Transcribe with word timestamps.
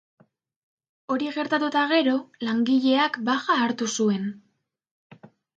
Hori 1.15 1.27
gertatu 1.35 1.67
eta 1.73 1.83
gero, 1.93 2.15
langileak 2.49 3.21
baja 3.31 3.61
hartu 3.67 3.93
zuen. 3.99 4.29